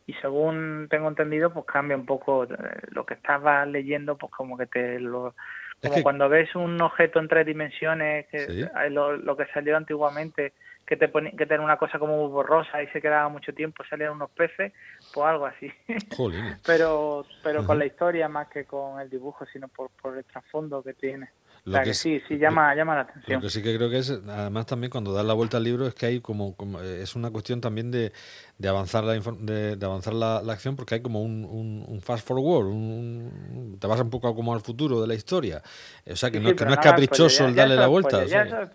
y 0.07 0.13
como 0.15 0.89
tengo 0.91 1.09
entendido 1.09 1.53
pues 1.53 1.67
cambia 1.67 1.97
un 1.97 2.05
poco 2.05 2.45
eh, 2.45 2.49
lo 2.91 3.07
que 3.07 3.15
estabas 3.15 3.67
leyendo 3.69 4.19
pues 4.19 4.33
como 4.33 4.59
que 4.59 4.67
te 4.67 4.99
lo 4.99 5.35
como 5.81 6.03
cuando 6.03 6.29
ves 6.29 6.55
un 6.55 6.81
objeto 6.81 7.21
en 7.21 7.29
tres 7.29 7.47
dimensiones 7.47 8.27
que 8.29 8.69
lo, 8.91 9.37
que 9.37 9.47
salió 9.53 9.77
antiguamente 9.77 10.53
que 10.87 10.97
te 10.97 11.09
pone, 11.09 11.35
que 11.37 11.47
tenía 11.47 11.65
una 11.65 11.77
cosa 11.77 11.99
como 11.99 12.29
borrosa 12.29 12.83
y 12.83 12.89
se 12.89 13.01
quedaba 13.01 13.29
mucho 13.29 13.55
tiempo 13.55 13.85
salían 13.89 14.13
unos 14.13 14.31
peces 14.31 14.73
pues 15.13 15.27
algo 15.27 15.47
así. 15.47 15.71
Pero 16.67 17.25
pero 17.43 17.65
con 17.65 17.79
la 17.79 17.87
historia 17.87 18.29
más 18.29 18.49
que 18.49 18.65
con 18.65 19.01
el 19.01 19.09
dibujo 19.09 19.47
sino 19.47 19.69
por, 19.69 19.91
por 19.91 20.17
el 20.19 20.25
trasfondo 20.25 20.83
que 20.83 20.95
tiene 20.95 21.29
lo 21.65 21.83
que, 21.83 21.95
sí, 21.95 22.21
sí, 22.29 22.37
llama, 22.37 22.75
llama 22.75 22.95
la 22.95 23.01
atención. 23.03 23.41
Lo 23.41 23.41
que 23.41 23.51
sí 23.51 23.63
que 23.63 23.75
creo 23.75 23.89
que 23.89 23.99
es, 23.99 24.11
además 24.11 24.67
también 24.67 24.91
cuando 24.91 25.15
das 25.15 25.25
la 25.25 25.33
vuelta 25.33 25.57
al 25.57 25.65
libro, 25.65 25.87
es 25.87 25.95
que 25.95 26.07
hay 26.07 26.21
como, 26.21 26.55
eh, 26.83 27.01
es 27.03 27.17
una 27.17 27.31
cuestión 27.31 27.63
también 27.63 27.91
de, 27.91 28.13
de 28.59 28.69
avanzar 28.69 29.05
la 29.05 29.15
de, 29.15 29.79
avanzar 29.85 30.15
la, 30.15 30.39
acción, 30.53 30.77
porque 30.77 30.97
hay 30.97 31.03
como 31.03 31.23
un, 31.23 31.45
un, 31.45 32.01
fast 32.01 32.27
forward, 32.27 32.67
un, 32.67 33.77
te 33.81 33.87
vas 33.87 34.01
un 34.01 34.11
poco 34.11 34.35
como 34.35 34.55
al 34.55 34.61
futuro 34.61 35.01
de 35.01 35.09
la 35.09 35.15
historia. 35.15 35.63
O 36.11 36.17
sea, 36.17 36.31
que 36.31 36.41
no, 36.41 36.55
que 36.55 36.65
no 36.65 36.73
es 36.73 36.79
caprichoso 36.79 37.47
el 37.47 37.55
darle 37.55 37.77
la 37.77 37.89
vuelta. 37.89 38.25
ya 38.25 38.43
eso 38.43 38.61
es 38.63 38.71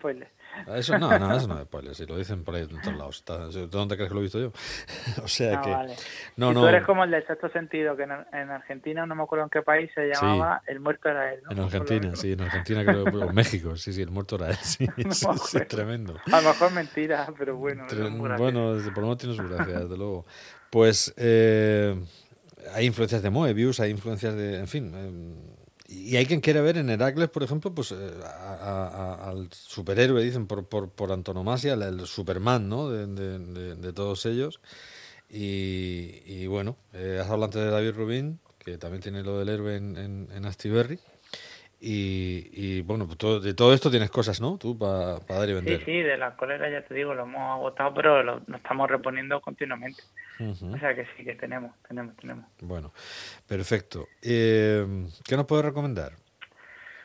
eso 0.76 0.98
no, 0.98 1.18
no, 1.18 1.36
eso 1.36 1.48
no 1.48 1.58
es 1.58 1.64
spoiler, 1.66 1.96
si 1.96 2.06
lo 2.06 2.18
dicen 2.18 2.44
por 2.44 2.56
ahí 2.56 2.64
en 2.64 2.82
todos 2.82 2.98
lados. 2.98 3.54
¿De 3.54 3.68
dónde 3.68 3.96
crees 3.96 4.10
que 4.10 4.14
lo 4.14 4.20
he 4.20 4.24
visto 4.24 4.40
yo? 4.40 4.52
o 5.24 5.28
sea 5.28 5.62
que. 5.62 5.70
No, 6.36 6.54
no. 6.54 6.62
Tú 6.62 6.68
eres 6.68 6.86
como 6.86 7.04
el 7.04 7.12
del 7.12 7.26
sexto 7.26 7.50
sentido, 7.50 7.96
que 7.96 8.04
en, 8.04 8.12
Argentina, 8.12 9.06
no 9.06 9.16
me 9.16 9.24
acuerdo 9.24 9.46
en 9.46 9.50
qué 9.50 9.62
país, 9.62 9.90
se 9.94 10.08
llamaba 10.08 10.62
El 10.68 10.80
muerto 10.80 11.10
era 11.10 11.34
él. 11.34 11.42
En 11.50 11.60
Argentina, 11.60 12.16
sí, 12.16 12.34
en 12.34 12.42
Argentina 12.42 12.84
creo, 12.84 13.08
en 13.08 13.36
México, 13.36 13.76
sí, 13.76 13.94
sí, 13.94 14.02
el 14.02 14.12
muerto 14.12 14.36
era 14.36 14.50
él, 14.50 14.56
sí, 14.56 14.88
sí, 15.12 15.60
tremendo. 15.68 16.16
A 16.32 16.42
lo 16.42 16.50
mejor 16.50 16.72
mentira, 16.72 17.28
pero 17.38 17.56
bueno. 17.56 17.86
bueno, 18.38 18.78
por 18.94 18.98
lo 18.98 19.02
menos 19.02 19.18
tiene 19.18 19.36
su 19.36 19.48
gracia, 19.48 19.69
desde 19.80 19.98
luego. 19.98 20.26
Pues 20.70 21.14
eh, 21.18 21.96
hay 22.74 22.86
influencias 22.86 23.24
de 23.24 23.30
Moebius, 23.30 23.80
hay 23.80 23.92
influencias 23.92 24.36
de. 24.36 24.60
En 24.60 24.68
fin. 24.68 24.94
Eh, 24.96 25.56
y 25.90 26.18
hay 26.18 26.28
quien 26.28 26.40
quiere 26.40 26.62
ver 26.62 26.78
en 26.78 26.92
Heracles, 26.92 27.30
por 27.30 27.42
ejemplo, 27.42 27.74
pues 27.74 27.92
eh, 27.92 28.12
al 28.24 29.50
superhéroe, 29.52 30.24
dicen 30.24 30.46
por, 30.46 30.68
por, 30.68 30.92
por 30.92 31.12
antonomasia, 31.12 31.74
el, 31.74 32.06
Superman, 32.06 32.70
¿no? 32.70 32.90
De, 32.90 33.94
todos 33.94 34.28
ellos. 34.28 34.62
Y, 35.32 36.46
bueno, 36.46 36.78
eh, 36.94 37.18
has 37.20 37.26
hablado 37.26 37.46
antes 37.46 37.62
de 37.64 37.72
David 37.72 37.94
Rubin, 37.96 38.40
que 38.60 38.78
también 38.78 39.02
tiene 39.02 39.24
lo 39.24 39.40
del 39.40 39.50
héroe 39.50 39.78
en, 39.78 39.98
en, 39.98 40.30
en. 40.32 40.46
Y, 41.82 42.50
y, 42.52 42.82
bueno, 42.82 43.06
pues 43.06 43.18
todo, 43.18 43.40
de 43.40 43.54
todo 43.54 43.74
esto 43.74 43.90
tienes 43.90 44.12
cosas, 44.12 44.42
¿no? 44.42 44.58
Tú 44.58 44.78
para 44.78 45.20
dar 45.20 45.48
y 45.48 45.54
vender. 45.54 45.80
Sí, 45.80 45.86
sí, 45.86 46.02
de 46.02 46.18
la 46.18 46.36
cólera 46.36 46.70
ya 46.70 46.82
te 46.82 46.94
digo, 46.94 47.14
lo 47.14 47.24
hemos 47.24 47.42
agotado, 47.42 47.94
pero 47.94 48.22
lo, 48.22 48.42
estamos 48.54 48.90
reponiendo 48.90 49.40
continuamente. 49.40 50.04
O 50.40 50.78
sea 50.78 50.94
que 50.94 51.06
sí, 51.16 51.24
que 51.24 51.36
tenemos, 51.36 51.72
tenemos, 51.88 52.16
tenemos. 52.18 52.46
Bueno, 52.62 52.92
perfecto. 53.48 54.08
Eh, 54.22 54.86
¿Qué 55.28 55.36
nos 55.36 55.46
puedes 55.46 55.66
recomendar? 55.66 56.14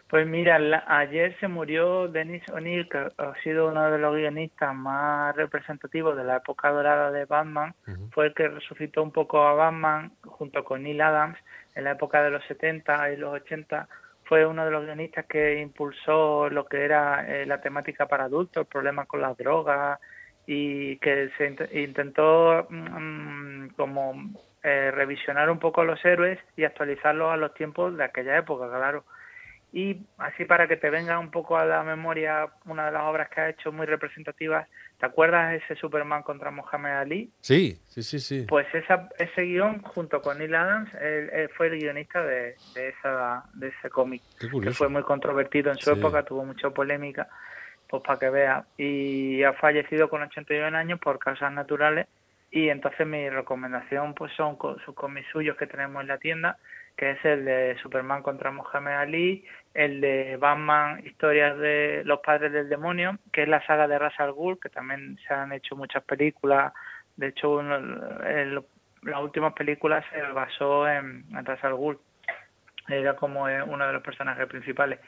Pues 0.08 0.26
mira, 0.26 0.56
ayer 0.86 1.36
se 1.40 1.48
murió 1.48 2.06
Denis 2.06 2.42
O'Neill, 2.52 2.88
que 2.88 2.98
ha 2.98 3.34
sido 3.42 3.68
uno 3.68 3.90
de 3.90 3.98
los 3.98 4.14
guionistas 4.14 4.72
más 4.74 5.34
representativos 5.34 6.16
de 6.16 6.22
la 6.22 6.36
época 6.36 6.70
dorada 6.70 7.10
de 7.10 7.24
Batman. 7.24 7.74
Fue 8.12 8.26
el 8.26 8.34
que 8.34 8.46
resucitó 8.48 9.02
un 9.02 9.10
poco 9.10 9.42
a 9.42 9.54
Batman 9.54 10.12
junto 10.24 10.62
con 10.62 10.84
Neil 10.84 11.00
Adams 11.00 11.36
en 11.74 11.84
la 11.84 11.92
época 11.92 12.22
de 12.22 12.30
los 12.30 12.44
70 12.44 13.12
y 13.12 13.16
los 13.16 13.34
80 13.34 13.88
fue 14.24 14.46
uno 14.46 14.64
de 14.64 14.70
los 14.70 14.84
guionistas 14.84 15.26
que 15.26 15.60
impulsó 15.60 16.48
lo 16.48 16.66
que 16.66 16.84
era 16.84 17.26
eh, 17.28 17.46
la 17.46 17.60
temática 17.60 18.06
para 18.06 18.24
adultos, 18.24 18.66
problemas 18.66 19.06
con 19.06 19.20
las 19.20 19.36
drogas 19.36 19.98
y 20.46 20.96
que 20.98 21.30
se 21.36 21.56
intentó 21.80 22.66
mm, 22.68 23.68
como 23.76 24.14
eh, 24.62 24.90
revisionar 24.90 25.50
un 25.50 25.58
poco 25.58 25.84
los 25.84 26.02
héroes 26.04 26.38
y 26.56 26.64
actualizarlos 26.64 27.32
a 27.32 27.36
los 27.36 27.54
tiempos 27.54 27.96
de 27.96 28.04
aquella 28.04 28.38
época, 28.38 28.68
claro. 28.68 29.04
Y 29.76 30.06
así 30.18 30.44
para 30.44 30.68
que 30.68 30.76
te 30.76 30.88
venga 30.88 31.18
un 31.18 31.32
poco 31.32 31.58
a 31.58 31.64
la 31.64 31.82
memoria 31.82 32.46
una 32.64 32.86
de 32.86 32.92
las 32.92 33.02
obras 33.02 33.28
que 33.28 33.40
ha 33.40 33.48
hecho 33.48 33.72
muy 33.72 33.86
representativas, 33.86 34.68
¿te 35.00 35.06
acuerdas 35.06 35.60
ese 35.60 35.74
Superman 35.74 36.22
contra 36.22 36.52
Mohamed 36.52 36.92
Ali? 36.92 37.32
Sí, 37.40 37.76
sí, 37.88 38.04
sí, 38.04 38.20
sí. 38.20 38.46
Pues 38.48 38.72
esa, 38.72 39.08
ese 39.18 39.42
guion, 39.42 39.82
junto 39.82 40.22
con 40.22 40.38
Neil 40.38 40.54
Adams, 40.54 40.94
él, 40.94 41.50
fue 41.56 41.66
el 41.66 41.80
guionista 41.80 42.22
de, 42.22 42.54
de, 42.72 42.88
esa, 42.90 43.46
de 43.54 43.66
ese 43.66 43.90
cómic, 43.90 44.22
que 44.38 44.70
fue 44.70 44.88
muy 44.88 45.02
controvertido 45.02 45.72
en 45.72 45.78
su 45.78 45.90
época, 45.90 46.22
tuvo 46.22 46.44
mucha 46.44 46.70
polémica, 46.70 47.26
pues 47.88 48.00
para 48.04 48.20
que 48.20 48.30
vea. 48.30 48.64
Y 48.78 49.42
ha 49.42 49.54
fallecido 49.54 50.08
con 50.08 50.22
81 50.22 50.78
años 50.78 51.00
por 51.00 51.18
causas 51.18 51.50
naturales 51.52 52.06
y 52.52 52.68
entonces 52.68 53.04
mi 53.04 53.28
recomendación 53.28 54.14
pues 54.14 54.32
son 54.36 54.56
sus 54.84 54.94
cómics 54.94 55.26
suyos 55.32 55.56
que 55.56 55.66
tenemos 55.66 56.00
en 56.00 56.06
la 56.06 56.18
tienda, 56.18 56.58
que 56.96 57.12
es 57.12 57.24
el 57.24 57.44
de 57.44 57.76
Superman 57.82 58.22
contra 58.22 58.50
Mohamed 58.50 58.92
Ali, 58.92 59.44
el 59.74 60.00
de 60.00 60.36
Batman, 60.36 61.04
historias 61.04 61.58
de 61.58 62.02
los 62.04 62.20
padres 62.20 62.52
del 62.52 62.68
demonio, 62.68 63.18
que 63.32 63.42
es 63.42 63.48
la 63.48 63.64
saga 63.66 63.88
de 63.88 63.98
Ra's 63.98 64.18
al 64.18 64.32
Ghul, 64.32 64.60
que 64.60 64.68
también 64.68 65.18
se 65.26 65.34
han 65.34 65.52
hecho 65.52 65.76
muchas 65.76 66.04
películas. 66.04 66.72
De 67.16 67.28
hecho, 67.28 67.62
las 67.62 69.20
últimas 69.20 69.52
películas 69.54 70.04
se 70.12 70.22
basó 70.32 70.88
en, 70.88 71.24
en 71.30 71.44
Ra's 71.44 71.62
al 71.64 71.74
Ghul. 71.74 71.98
Era 72.88 73.16
como 73.16 73.48
eh, 73.48 73.62
uno 73.62 73.86
de 73.86 73.92
los 73.92 74.02
personajes 74.02 74.46
principales. 74.46 75.00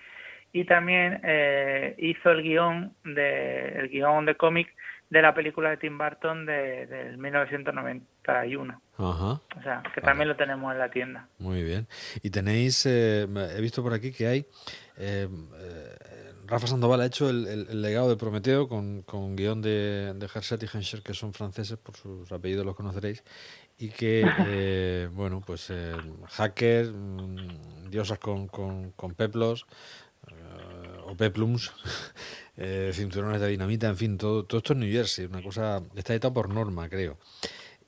Y 0.52 0.64
también 0.64 1.20
eh, 1.22 1.94
hizo 1.98 2.30
el 2.30 2.42
guion 2.42 2.94
de 3.04 3.68
el 3.78 3.88
guion 3.88 4.24
de 4.24 4.36
cómic 4.36 4.74
de 5.10 5.22
la 5.22 5.34
película 5.34 5.70
de 5.70 5.76
Tim 5.76 5.98
Burton 5.98 6.46
de, 6.46 6.86
del 6.86 7.18
1991. 7.18 8.82
Ajá. 8.98 9.40
O 9.56 9.62
sea, 9.62 9.82
que 9.94 10.00
también 10.00 10.28
lo 10.28 10.36
tenemos 10.36 10.72
en 10.72 10.78
la 10.78 10.90
tienda. 10.90 11.28
Muy 11.38 11.62
bien. 11.62 11.86
Y 12.22 12.30
tenéis, 12.30 12.86
eh, 12.86 13.26
he 13.56 13.60
visto 13.60 13.82
por 13.82 13.92
aquí 13.92 14.12
que 14.12 14.26
hay, 14.26 14.46
eh, 14.96 15.28
eh, 15.28 16.32
Rafa 16.46 16.66
Sandoval 16.66 17.00
ha 17.00 17.06
hecho 17.06 17.28
el, 17.28 17.82
legado 17.82 18.08
de 18.08 18.16
Prometeo 18.16 18.68
con, 18.68 19.02
con 19.02 19.36
guion 19.36 19.62
de, 19.62 20.12
de 20.14 20.26
Herset 20.26 20.62
y 20.62 20.66
Henscher, 20.66 21.02
que 21.02 21.12
son 21.12 21.32
franceses, 21.32 21.76
por 21.76 21.96
sus 21.96 22.30
apellidos 22.32 22.64
los 22.64 22.76
conoceréis, 22.76 23.24
y 23.78 23.90
que, 23.90 25.08
bueno, 25.12 25.42
pues 25.44 25.72
hacker, 26.30 26.86
mm, 26.86 27.90
diosas 27.90 28.18
con, 28.18 28.46
con, 28.46 28.92
con 28.92 29.14
peplos, 29.14 29.66
o 31.06 31.16
peplums, 31.16 31.72
eh, 32.56 32.90
cinturones 32.92 33.40
de 33.40 33.48
dinamita, 33.48 33.88
en 33.88 33.96
fin, 33.96 34.18
todo, 34.18 34.40
esto 34.42 34.72
es 34.72 34.78
New 34.78 34.90
Jersey, 34.90 35.26
una 35.26 35.42
cosa, 35.42 35.82
está 35.94 36.12
editado 36.12 36.34
por 36.34 36.48
norma, 36.48 36.88
creo. 36.88 37.18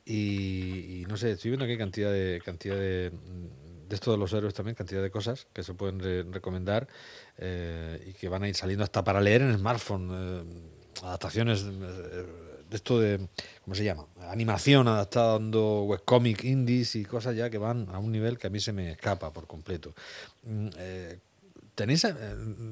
Y, 0.04 1.04
no 1.08 1.18
sé, 1.18 1.32
estoy 1.32 1.50
viendo 1.50 1.66
hay 1.66 1.76
cantidad 1.76 2.10
de, 2.10 2.40
cantidad 2.42 2.76
de, 2.76 3.10
de 3.10 3.94
esto 3.94 4.10
de 4.10 4.16
los 4.16 4.32
héroes 4.32 4.54
también, 4.54 4.74
cantidad 4.74 5.02
de 5.02 5.10
cosas 5.10 5.46
que 5.52 5.62
se 5.62 5.74
pueden 5.74 6.32
recomendar 6.32 6.88
eh, 7.36 8.02
y 8.08 8.12
que 8.14 8.28
van 8.28 8.42
a 8.42 8.48
ir 8.48 8.54
saliendo 8.54 8.84
hasta 8.84 9.04
para 9.04 9.20
leer 9.20 9.42
en 9.42 9.58
smartphone, 9.58 10.10
eh, 10.12 10.44
adaptaciones 11.02 11.66
de 11.66 12.76
esto 12.76 13.00
de, 13.00 13.28
¿cómo 13.64 13.74
se 13.74 13.84
llama? 13.84 14.06
Animación 14.28 14.88
adaptando 14.88 15.84
webcomic 15.84 16.44
indies 16.44 16.96
y 16.96 17.04
cosas 17.04 17.36
ya 17.36 17.50
que 17.50 17.58
van 17.58 17.88
a 17.90 17.98
un 17.98 18.12
nivel 18.12 18.38
que 18.38 18.46
a 18.46 18.50
mí 18.50 18.60
se 18.60 18.72
me 18.72 18.92
escapa 18.92 19.32
por 19.32 19.46
completo. 19.46 19.94
Mm, 20.44 20.68
¿Tenéis, 21.78 22.02
eh, 22.02 22.12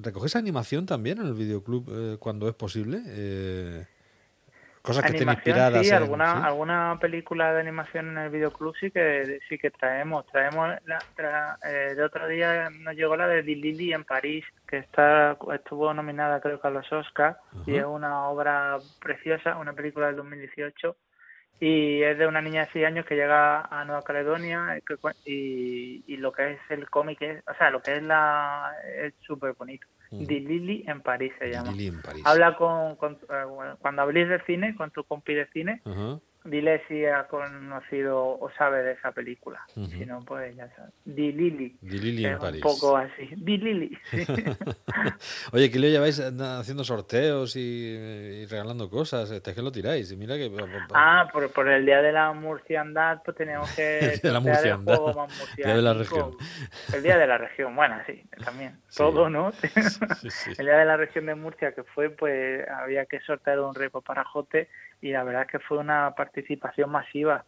¿Recogéis 0.02 0.34
animación 0.34 0.84
también 0.84 1.20
en 1.20 1.28
el 1.28 1.34
videoclub 1.34 1.86
eh, 1.88 2.16
cuando 2.18 2.48
es 2.48 2.56
posible? 2.56 3.02
Eh, 3.06 3.86
cosas 4.82 5.04
que 5.04 5.12
estén 5.12 5.28
inspiradas 5.28 5.86
sí, 5.86 5.92
alguna, 5.92 6.44
alguna 6.44 6.98
película 7.00 7.52
de 7.52 7.60
animación 7.60 8.08
en 8.08 8.18
el 8.18 8.30
videoclub 8.30 8.75
sí 8.80 8.90
que 8.90 9.38
sí 9.48 9.58
que 9.58 9.70
traemos. 9.70 10.26
Traemos 10.26 10.70
la, 10.86 10.98
eh, 11.64 11.94
de 11.94 12.02
otro 12.02 12.26
día 12.26 12.68
nos 12.68 12.96
llegó 12.96 13.16
la 13.16 13.28
de 13.28 13.44
Lili 13.44 13.92
en 13.92 14.02
París, 14.02 14.44
que 14.66 14.78
está 14.78 15.38
estuvo 15.54 15.94
nominada 15.94 16.40
creo 16.40 16.60
que 16.60 16.66
a 16.66 16.70
los 16.72 16.92
Oscars 16.92 17.36
y 17.64 17.76
es 17.76 17.84
una 17.84 18.26
obra 18.26 18.78
preciosa, 18.98 19.56
una 19.56 19.72
película 19.72 20.08
del 20.08 20.16
2018 20.16 20.96
y 21.60 22.02
es 22.02 22.18
de 22.18 22.26
una 22.26 22.42
niña 22.42 22.66
de 22.66 22.72
6 22.72 22.84
años 22.86 23.06
que 23.06 23.14
llega 23.14 23.62
a 23.62 23.84
Nueva 23.86 24.02
Caledonia 24.02 24.78
y, 25.24 26.04
y 26.06 26.16
lo 26.18 26.30
que 26.32 26.52
es 26.52 26.60
el 26.70 26.88
cómic 26.90 27.20
es, 27.22 27.42
o 27.48 27.54
sea, 27.54 27.70
lo 27.70 27.80
que 27.80 27.96
es 27.96 28.02
la 28.02 28.72
es 28.98 29.14
súper 29.20 29.54
bonito. 29.54 29.86
Di 30.26 30.40
Lili 30.40 30.84
en 30.86 31.00
París 31.00 31.32
se 31.38 31.50
llama. 31.50 31.72
Lili 31.72 31.88
en 31.88 32.00
París. 32.02 32.22
Habla 32.26 32.56
con, 32.56 32.96
con- 32.96 33.14
eh, 33.28 33.74
cuando 33.80 34.02
habléis 34.02 34.28
de 34.28 34.40
cine, 34.44 34.76
con 34.76 34.90
tu 34.90 35.02
compi 35.04 35.34
de 35.34 35.46
cine. 35.48 35.82
Dile 36.46 36.82
si 36.88 37.04
ha 37.04 37.26
conocido 37.28 38.18
o 38.38 38.50
sabe 38.56 38.82
de 38.82 38.92
esa 38.92 39.12
película. 39.12 39.60
Ujú. 39.76 39.86
Si 39.90 40.06
no, 40.06 40.24
pues 40.24 40.54
ya 40.56 40.68
sabes. 40.74 40.92
Di 41.04 41.32
Lili. 41.32 41.76
Di 41.80 41.98
Lili 41.98 42.24
en 42.26 42.34
un 42.34 42.38
París. 42.40 42.62
poco 42.62 42.96
así. 42.96 43.28
Di 43.36 43.58
Lili. 43.58 43.98
sí. 44.10 44.24
Oye, 45.52 45.70
que 45.70 45.78
le 45.78 45.90
lleváis 45.90 46.20
haciendo 46.20 46.84
sorteos 46.84 47.56
y, 47.56 47.60
y 47.60 48.46
regalando 48.46 48.88
cosas. 48.90 49.30
Este 49.30 49.50
es 49.50 49.56
que 49.56 49.62
lo 49.62 49.72
tiráis. 49.72 50.10
Y 50.12 50.16
mira 50.16 50.36
que. 50.36 50.50
ah, 50.94 51.28
por, 51.32 51.50
por 51.52 51.68
el 51.68 51.84
día 51.84 52.02
de 52.02 52.12
la 52.12 52.32
murciandad, 52.32 53.22
pues 53.24 53.36
teníamos 53.36 53.70
que. 53.74 53.98
El 54.16 54.20
de 54.20 54.30
la 54.32 54.38
el 54.38 54.44
murciandad. 54.44 54.96
juego 54.96 55.14
más 55.14 55.56
Día 55.56 55.74
de 55.76 55.82
la 55.82 55.94
murciánico. 55.94 56.36
El 56.94 57.02
día 57.02 57.18
de 57.18 57.26
la 57.26 57.38
región, 57.38 57.76
bueno, 57.76 57.96
sí, 58.06 58.22
también. 58.44 58.78
Sí. 58.88 58.98
Todo, 59.02 59.28
¿no? 59.28 59.52
Sí. 59.52 59.68
El 60.56 60.64
día 60.66 60.76
de 60.78 60.84
la 60.86 60.96
región 60.96 61.26
de 61.26 61.34
Murcia 61.34 61.72
que 61.72 61.82
fue, 61.82 62.08
pues 62.08 62.66
había 62.68 63.04
que 63.04 63.20
sortear 63.20 63.60
un 63.60 63.74
repo 63.74 64.00
para 64.00 64.24
Jote 64.24 64.68
y 65.02 65.10
la 65.12 65.22
verdad 65.22 65.42
es 65.42 65.48
que 65.50 65.58
fue 65.58 65.76
una 65.76 66.14
participación 66.36 66.90
masiva. 66.90 67.44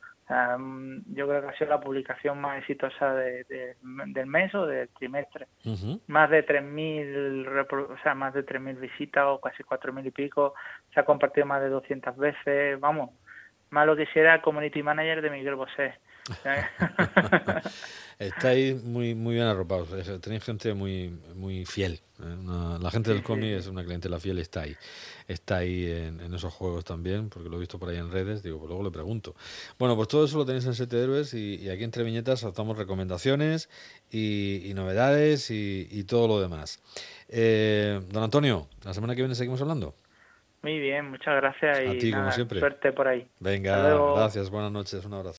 Yo 1.08 1.26
creo 1.28 1.40
que 1.42 1.48
ha 1.48 1.58
sido 1.58 1.70
la 1.70 1.80
publicación 1.80 2.40
más 2.40 2.58
exitosa 2.58 3.14
de- 3.14 3.44
de- 3.44 3.76
del 4.08 4.26
mes 4.26 4.54
o 4.54 4.66
del 4.66 4.88
trimestre. 4.90 5.46
Ujú. 5.64 6.00
Más 6.06 6.28
de 6.30 6.42
3.000 6.42 7.46
repro- 7.46 7.88
o 7.90 7.98
sea, 8.02 8.14
más 8.14 8.34
de 8.34 8.42
3.000 8.42 8.76
visitas 8.76 9.24
o 9.26 9.40
casi 9.40 9.62
4.000 9.62 10.06
y 10.06 10.10
pico. 10.10 10.54
Se 10.92 11.00
ha 11.00 11.04
compartido 11.04 11.46
más 11.46 11.62
de 11.62 11.70
200 11.70 12.16
veces. 12.16 12.78
Vamos, 12.80 13.10
más 13.70 13.86
lo 13.86 13.96
que 13.96 14.04
hiciera 14.04 14.34
el 14.36 14.40
community 14.42 14.82
manager 14.82 15.22
de 15.22 15.30
Miguel 15.30 15.54
Bosé. 15.56 15.94
Estáis 18.18 18.82
muy 18.82 19.14
muy 19.14 19.34
bien 19.36 19.46
arropados. 19.46 19.88
Tenéis 20.20 20.42
gente 20.44 20.74
muy 20.74 21.08
muy 21.36 21.64
fiel. 21.64 22.00
¿eh? 22.20 22.22
Una- 22.24 22.78
la 22.78 22.90
gente 22.90 23.10
del 23.12 23.22
cómic 23.22 23.44
sí. 23.44 23.52
es 23.54 23.66
una 23.68 23.84
clientela 23.84 24.18
fiel. 24.18 24.38
Está 24.38 24.62
ahí. 24.62 24.76
Está 25.28 25.58
ahí 25.58 25.90
en, 25.90 26.20
en 26.20 26.34
esos 26.34 26.52
juegos 26.52 26.84
también, 26.84 27.28
porque 27.30 27.48
lo 27.48 27.56
he 27.56 27.60
visto 27.60 27.78
por 27.78 27.88
ahí 27.90 27.96
en 27.96 28.10
redes. 28.10 28.42
Digo, 28.42 28.58
pues 28.58 28.68
luego 28.68 28.82
le 28.82 28.90
pregunto. 28.90 29.34
Bueno, 29.78 29.94
pues 29.96 30.08
todo 30.08 30.24
eso 30.24 30.36
lo 30.38 30.44
tenéis 30.44 30.66
en 30.66 30.74
Siete 30.74 31.00
Héroes 31.02 31.32
y, 31.34 31.56
y 31.56 31.70
aquí 31.70 31.84
entre 31.84 32.02
viñetas 32.02 32.44
damos 32.54 32.76
recomendaciones 32.76 33.68
y, 34.10 34.68
y 34.68 34.74
novedades 34.74 35.50
y, 35.50 35.86
y 35.90 36.04
todo 36.04 36.26
lo 36.28 36.40
demás. 36.40 36.80
Eh, 37.28 38.00
don 38.10 38.22
Antonio, 38.22 38.68
la 38.84 38.92
semana 38.94 39.14
que 39.14 39.22
viene 39.22 39.34
seguimos 39.34 39.60
hablando. 39.62 39.94
Muy 40.62 40.78
bien, 40.80 41.10
muchas 41.10 41.36
gracias 41.36 41.80
y 41.82 41.86
A 41.86 41.98
ti, 41.98 42.10
como 42.10 42.22
nada, 42.22 42.32
siempre. 42.32 42.58
suerte 42.58 42.92
por 42.92 43.06
ahí. 43.06 43.26
Venga, 43.38 44.12
gracias, 44.14 44.50
buenas 44.50 44.72
noches, 44.72 45.04
un 45.04 45.14
abrazo. 45.14 45.36